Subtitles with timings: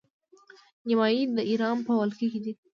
[0.87, 2.53] نیمايي د ایران په ولکه کې دی.